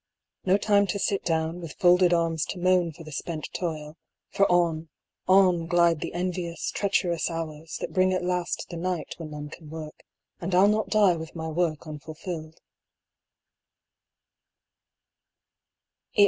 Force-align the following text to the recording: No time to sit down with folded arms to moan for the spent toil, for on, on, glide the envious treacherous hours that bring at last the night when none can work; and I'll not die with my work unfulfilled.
No 0.45 0.57
time 0.57 0.87
to 0.87 0.97
sit 0.97 1.23
down 1.23 1.61
with 1.61 1.73
folded 1.75 2.11
arms 2.11 2.43
to 2.45 2.57
moan 2.57 2.91
for 2.91 3.03
the 3.03 3.11
spent 3.11 3.47
toil, 3.53 3.97
for 4.31 4.51
on, 4.51 4.89
on, 5.27 5.67
glide 5.67 5.99
the 5.99 6.15
envious 6.15 6.71
treacherous 6.71 7.29
hours 7.29 7.77
that 7.79 7.93
bring 7.93 8.11
at 8.11 8.23
last 8.23 8.65
the 8.71 8.77
night 8.77 9.13
when 9.17 9.29
none 9.29 9.49
can 9.49 9.69
work; 9.69 9.99
and 10.39 10.55
I'll 10.55 10.67
not 10.67 10.89
die 10.89 11.17
with 11.17 11.35
my 11.35 11.49
work 11.49 11.85
unfulfilled. 11.85 12.59